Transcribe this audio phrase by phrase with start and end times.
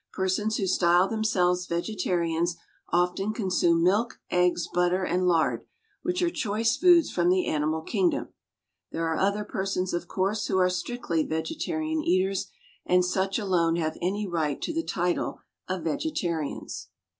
[0.13, 2.55] Persons who style themselves vegetarians
[2.89, 5.63] often consume milk, eggs, butter, and lard,
[6.01, 8.29] which are choice foods from the animal kingdom.
[8.91, 12.47] There are other persons, of course, who are strictly vegetarian eaters,
[12.83, 16.87] and such alone have any right to the title of vegetarians."